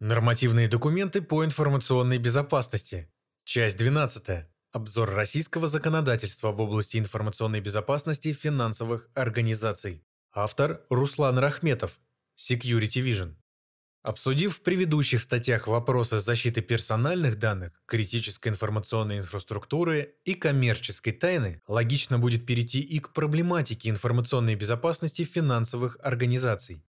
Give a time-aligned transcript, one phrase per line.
[0.00, 3.10] Нормативные документы по информационной безопасности.
[3.44, 4.46] Часть 12.
[4.70, 10.04] Обзор российского законодательства в области информационной безопасности финансовых организаций.
[10.32, 11.98] Автор Руслан Рахметов.
[12.38, 13.34] Security Vision.
[14.04, 22.20] Обсудив в предыдущих статьях вопросы защиты персональных данных, критической информационной инфраструктуры и коммерческой тайны, логично
[22.20, 26.84] будет перейти и к проблематике информационной безопасности финансовых организаций.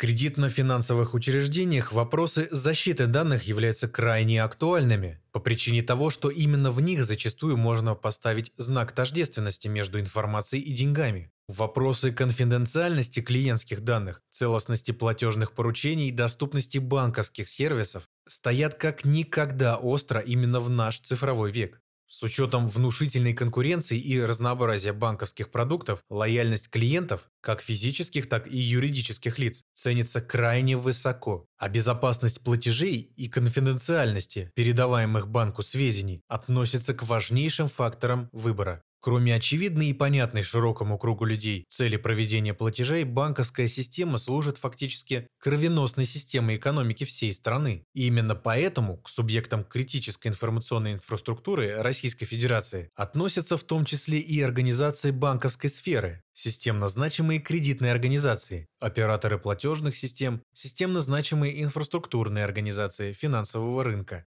[0.00, 7.04] Кредитно-финансовых учреждениях вопросы защиты данных являются крайне актуальными по причине того, что именно в них
[7.04, 11.30] зачастую можно поставить знак тождественности между информацией и деньгами.
[11.48, 20.20] Вопросы конфиденциальности клиентских данных, целостности платежных поручений и доступности банковских сервисов стоят как никогда остро
[20.20, 21.78] именно в наш цифровой век.
[22.12, 29.38] С учетом внушительной конкуренции и разнообразия банковских продуктов, лояльность клиентов, как физических, так и юридических
[29.38, 37.68] лиц, ценится крайне высоко, а безопасность платежей и конфиденциальности передаваемых банку сведений относится к важнейшим
[37.68, 38.82] факторам выбора.
[39.02, 46.04] Кроме очевидной и понятной широкому кругу людей цели проведения платежей, банковская система служит фактически кровеносной
[46.04, 47.86] системой экономики всей страны.
[47.94, 54.42] И именно поэтому к субъектам критической информационной инфраструктуры Российской Федерации относятся в том числе и
[54.42, 63.82] организации банковской сферы, системно значимые кредитные организации, операторы платежных систем, системно значимые инфраструктурные организации финансового
[63.82, 64.26] рынка,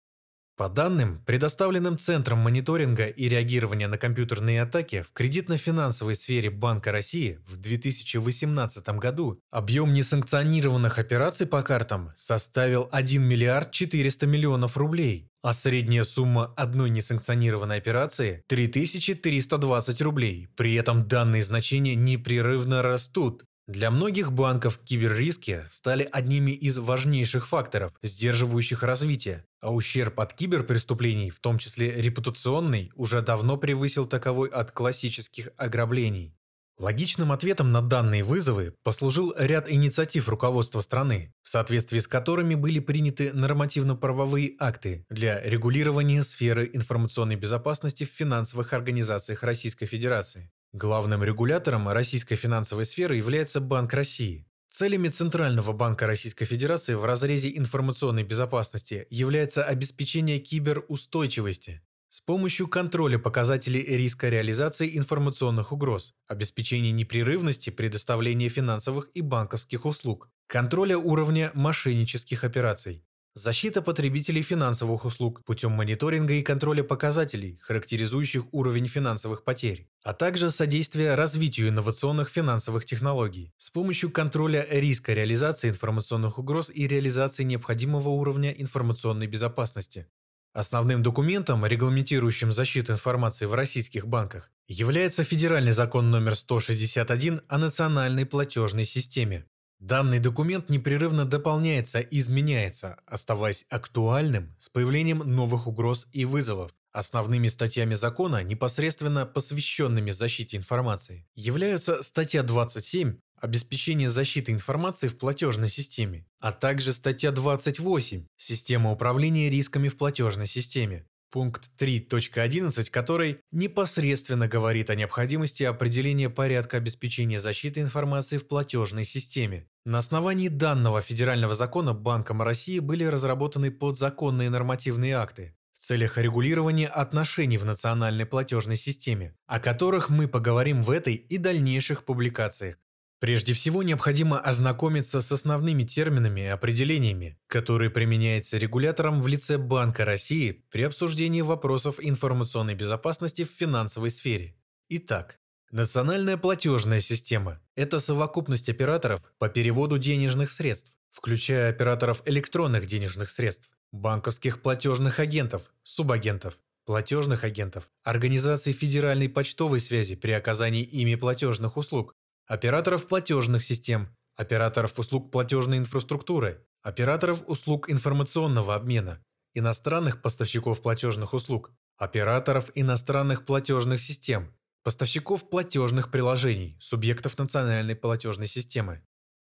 [0.56, 7.38] по данным, предоставленным Центром мониторинга и реагирования на компьютерные атаки в кредитно-финансовой сфере Банка России
[7.46, 15.52] в 2018 году объем несанкционированных операций по картам составил 1 миллиард 400 миллионов рублей, а
[15.52, 20.48] средняя сумма одной несанкционированной операции– 3320 рублей.
[20.56, 27.92] При этом данные значения непрерывно растут, для многих банков киберриски стали одними из важнейших факторов,
[28.00, 34.70] сдерживающих развитие, а ущерб от киберпреступлений, в том числе репутационный, уже давно превысил таковой от
[34.70, 36.37] классических ограблений.
[36.78, 42.78] Логичным ответом на данные вызовы послужил ряд инициатив руководства страны, в соответствии с которыми были
[42.78, 50.53] приняты нормативно-правовые акты для регулирования сферы информационной безопасности в финансовых организациях Российской Федерации.
[50.72, 54.47] Главным регулятором российской финансовой сферы является Банк России.
[54.69, 63.19] Целями Центрального банка Российской Федерации в разрезе информационной безопасности является обеспечение киберустойчивости с помощью контроля
[63.19, 72.44] показателей риска реализации информационных угроз, обеспечения непрерывности предоставления финансовых и банковских услуг, контроля уровня мошеннических
[72.44, 73.06] операций,
[73.38, 80.50] Защита потребителей финансовых услуг путем мониторинга и контроля показателей, характеризующих уровень финансовых потерь, а также
[80.50, 88.08] содействие развитию инновационных финансовых технологий с помощью контроля риска реализации информационных угроз и реализации необходимого
[88.08, 90.06] уровня информационной безопасности.
[90.54, 98.25] Основным документом, регламентирующим защиту информации в российских банках, является Федеральный закон номер 161 о национальной
[98.25, 99.44] платежной системе,
[99.78, 106.72] Данный документ непрерывно дополняется и изменяется, оставаясь актуальным с появлением новых угроз и вызовов.
[106.92, 115.69] Основными статьями закона, непосредственно посвященными защите информации, являются статья 27 «Обеспечение защиты информации в платежной
[115.69, 124.48] системе», а также статья 28 «Система управления рисками в платежной системе», пункт 3.11, который непосредственно
[124.48, 129.69] говорит о необходимости определения порядка обеспечения защиты информации в платежной системе.
[129.84, 136.88] На основании данного федерального закона Банком России были разработаны подзаконные нормативные акты в целях регулирования
[136.88, 142.78] отношений в национальной платежной системе, о которых мы поговорим в этой и дальнейших публикациях.
[143.19, 150.04] Прежде всего необходимо ознакомиться с основными терминами и определениями, которые применяются регулятором в лице Банка
[150.04, 154.55] России при обсуждении вопросов информационной безопасности в финансовой сфере.
[154.91, 155.41] Итак,
[155.71, 163.71] национальная платежная система– это совокупность операторов по переводу денежных средств, включая операторов электронных денежных средств,
[163.93, 172.14] банковских платежных агентов, субагентов, платежных агентов, организаций федеральной почтовой связи при оказании ими платежных услуг,
[172.46, 179.22] операторов платежных систем, операторов услуг платежной инфраструктуры, операторов услуг информационного обмена,
[179.54, 184.54] иностранных поставщиков платежных услуг, операторов иностранных платежных систем,
[184.84, 189.02] поставщиков платежных приложений, субъектов национальной платежной системы.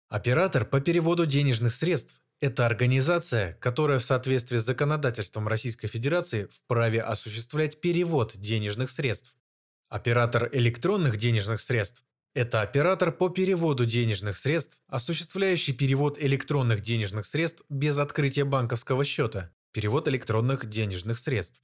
[0.09, 7.03] Оператор по переводу денежных средств– это организация, которая в соответствии с законодательством Российской Федерации вправе
[7.03, 9.35] осуществлять перевод денежных средств.
[9.89, 17.63] Оператор электронных денежных средств Это оператор по переводу денежных средств, осуществляющий перевод электронных денежных средств
[17.69, 21.61] без открытия банковского счета, перевод электронных денежных средств.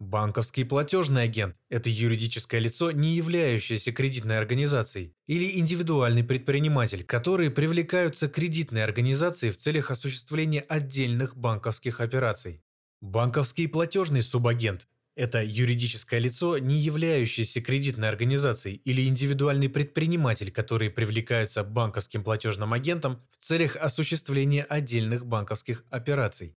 [0.00, 8.28] Банковский платежный агент– это юридическое лицо, не являющееся кредитной организацией, или индивидуальный предприниматель, которые привлекаются
[8.28, 12.60] кредитной организацией в целях осуществления отдельных банковских операций.
[13.00, 21.64] Банковский платежный субагент– это юридическое лицо, не являющееся кредитной организацией или индивидуальный предприниматель, которые привлекаются
[21.64, 26.56] банковским платежным агентом в целях осуществления отдельных банковских операций.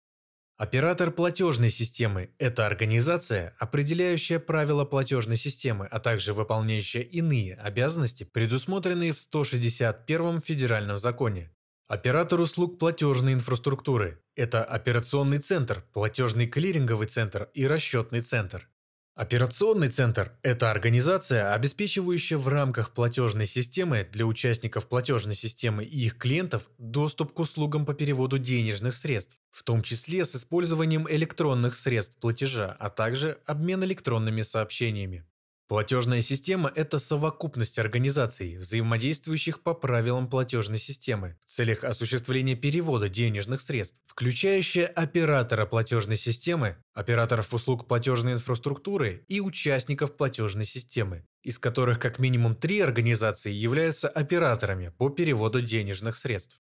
[0.57, 9.11] Оператор платежной системы– это организация, определяющая правила платежной системы, а также выполняющая иные обязанности, предусмотренные
[9.11, 11.51] в 161 Федеральном законе.
[11.87, 18.67] Оператор услуг платежной инфраструктуры– это операционный центр, платежный клиринговый центр и расчетный центр.
[19.13, 26.17] Операционный центр– это организация, обеспечивающая в рамках платежной системы для участников платежной системы и их
[26.17, 32.15] клиентов доступ к услугам по переводу денежных средств, в том числе с использованием электронных средств
[32.19, 35.23] платежа, а также обмен электронными сообщениями.
[35.67, 43.61] Платежная система– это совокупность организаций, взаимодействующих по правилам платежной системы в целях осуществления перевода денежных
[43.61, 51.97] средств, включающая оператора платежной системы, операторов услуг платежной инфраструктуры и участников платежной системы, из которых
[51.97, 56.59] как минимум три организации являются операторами по переводу денежных средств.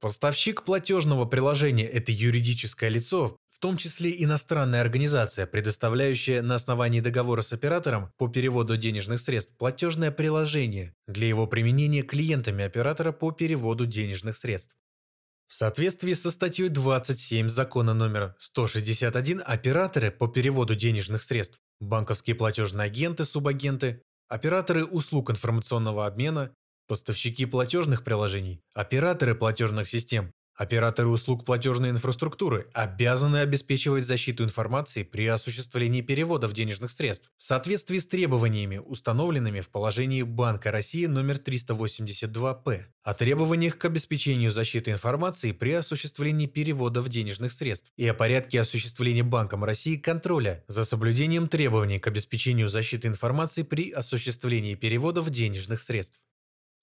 [0.00, 7.52] Поставщик платежного приложения– это юридическое лицо, том числе иностранная организация, предоставляющая на основании договора с
[7.52, 14.36] оператором по переводу денежных средств платежное приложение для его применения клиентами оператора по переводу денежных
[14.36, 14.74] средств.
[15.46, 22.86] В соответствии со статьей 27 закона номер 161 операторы по переводу денежных средств, банковские платежные
[22.86, 26.54] агенты, субагенты, операторы услуг информационного обмена,
[26.86, 35.26] поставщики платежных приложений, операторы платежных систем, Операторы услуг платежной инфраструктуры обязаны обеспечивать защиту информации при
[35.26, 42.88] осуществлении переводов денежных средств в соответствии с требованиями, установленными в положении Банка России номер 382-П
[43.02, 49.22] о требованиях к обеспечению защиты информации при осуществлении переводов денежных средств и о порядке осуществления
[49.22, 56.20] Банком России контроля за соблюдением требований к обеспечению защиты информации при осуществлении переводов денежных средств.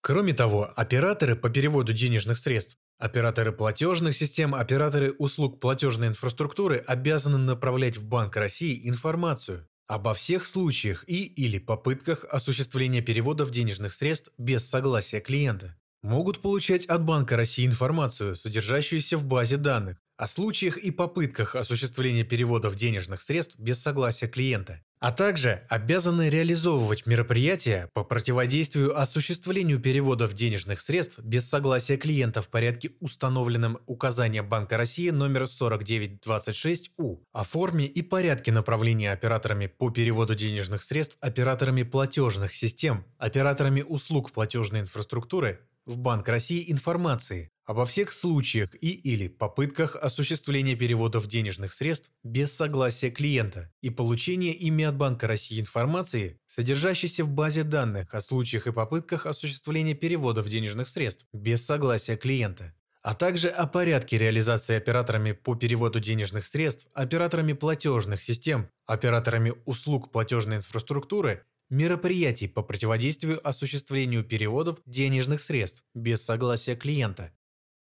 [0.01, 7.37] Кроме того, операторы по переводу денежных средств Операторы платежных систем, операторы услуг платежной инфраструктуры обязаны
[7.37, 14.31] направлять в Банк России информацию обо всех случаях и или попытках осуществления переводов денежных средств
[14.39, 15.77] без согласия клиента.
[16.01, 22.23] Могут получать от Банка России информацию, содержащуюся в базе данных, о случаях и попытках осуществления
[22.23, 30.33] переводов денежных средств без согласия клиента а также обязаны реализовывать мероприятия по противодействию осуществлению переводов
[30.33, 37.85] денежных средств без согласия клиента в порядке, установленном указанием Банка России номер 4926У о форме
[37.85, 45.59] и порядке направления операторами по переводу денежных средств операторами платежных систем, операторами услуг платежной инфраструктуры
[45.85, 52.51] в Банк России информации обо всех случаях и или попытках осуществления переводов денежных средств без
[52.53, 58.67] согласия клиента и получения ими от Банка России информации, содержащейся в базе данных о случаях
[58.67, 62.73] и попытках осуществления переводов денежных средств без согласия клиента
[63.03, 70.11] а также о порядке реализации операторами по переводу денежных средств, операторами платежных систем, операторами услуг
[70.11, 77.31] платежной инфраструктуры мероприятий по противодействию осуществлению переводов денежных средств без согласия клиента.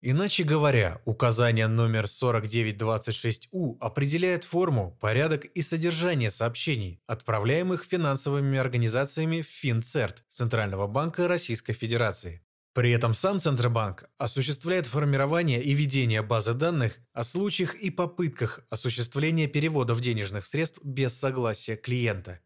[0.04, 9.46] Иначе говоря, указание номер 4926У определяет форму, порядок и содержание сообщений, отправляемых финансовыми организациями в
[9.46, 12.42] Финцерт Центрального банка Российской Федерации.
[12.74, 19.46] При этом сам Центробанк осуществляет формирование и ведение базы данных о случаях и попытках осуществления
[19.46, 22.40] переводов денежных средств без согласия клиента.